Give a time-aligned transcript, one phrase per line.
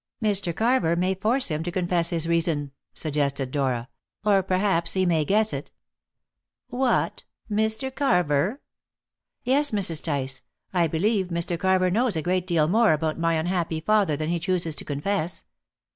[0.19, 0.51] "Mr.
[0.55, 3.87] Carver may force him to confess his reason," suggested Dora,
[4.25, 5.69] "or perhaps he may guess it."
[6.69, 7.23] "What!
[7.51, 7.93] Mr.
[7.93, 8.63] Carver?"
[9.43, 10.01] "Yes, Mrs.
[10.03, 10.41] Tice.
[10.73, 11.55] I believe Mr.
[11.59, 15.45] Carver knows a great deal more about my unhappy father than he chooses to confess.